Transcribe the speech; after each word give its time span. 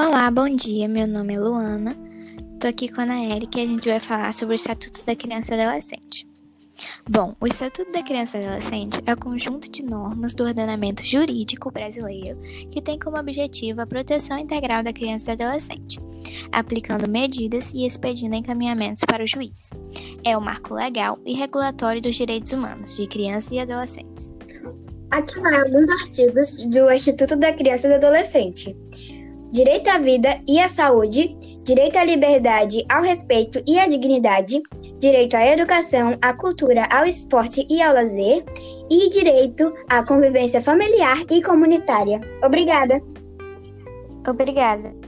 Olá, 0.00 0.30
bom 0.30 0.48
dia. 0.48 0.86
Meu 0.86 1.08
nome 1.08 1.34
é 1.34 1.40
Luana. 1.40 1.96
Tô 2.60 2.68
aqui 2.68 2.88
com 2.88 3.00
a 3.00 3.02
Ana 3.02 3.34
Erika 3.34 3.58
e 3.58 3.64
a 3.64 3.66
gente 3.66 3.88
vai 3.88 3.98
falar 3.98 4.32
sobre 4.32 4.54
o 4.54 4.56
Estatuto 4.56 5.04
da 5.04 5.16
Criança 5.16 5.56
e 5.56 5.60
Adolescente. 5.60 6.24
Bom, 7.10 7.34
o 7.40 7.48
Estatuto 7.48 7.90
da 7.90 8.04
Criança 8.04 8.38
e 8.38 8.46
Adolescente 8.46 9.02
é 9.04 9.12
o 9.12 9.16
conjunto 9.16 9.68
de 9.68 9.82
normas 9.82 10.34
do 10.34 10.44
ordenamento 10.44 11.04
jurídico 11.04 11.72
brasileiro 11.72 12.38
que 12.70 12.80
tem 12.80 12.96
como 12.96 13.18
objetivo 13.18 13.80
a 13.80 13.88
proteção 13.88 14.38
integral 14.38 14.84
da 14.84 14.92
criança 14.92 15.32
e 15.32 15.36
do 15.36 15.42
adolescente, 15.42 15.98
aplicando 16.52 17.10
medidas 17.10 17.72
e 17.74 17.84
expedindo 17.84 18.36
encaminhamentos 18.36 19.02
para 19.04 19.24
o 19.24 19.26
juiz. 19.26 19.70
É 20.22 20.36
o 20.36 20.40
marco 20.40 20.74
legal 20.74 21.18
e 21.26 21.34
regulatório 21.34 22.00
dos 22.00 22.14
direitos 22.14 22.52
humanos 22.52 22.96
de 22.96 23.04
crianças 23.08 23.50
e 23.50 23.58
adolescentes. 23.58 24.32
Aqui 25.10 25.40
vai 25.40 25.60
alguns 25.60 25.90
artigos 25.90 26.56
do 26.68 26.88
Instituto 26.88 27.34
da 27.34 27.52
Criança 27.52 27.88
e 27.88 27.90
do 27.90 27.96
Adolescente 27.96 28.76
direito 29.52 29.88
à 29.88 29.98
vida 29.98 30.40
e 30.46 30.58
à 30.58 30.68
saúde, 30.68 31.36
direito 31.64 31.98
à 31.98 32.04
liberdade, 32.04 32.84
ao 32.88 33.02
respeito 33.02 33.62
e 33.66 33.78
à 33.78 33.86
dignidade, 33.86 34.60
direito 34.98 35.36
à 35.36 35.46
educação, 35.46 36.16
à 36.20 36.32
cultura, 36.32 36.86
ao 36.90 37.04
esporte 37.04 37.66
e 37.68 37.82
ao 37.82 37.94
lazer, 37.94 38.44
e 38.90 39.10
direito 39.10 39.72
à 39.88 40.02
convivência 40.04 40.62
familiar 40.62 41.18
e 41.30 41.42
comunitária. 41.42 42.20
Obrigada. 42.42 43.00
Obrigada. 44.26 45.07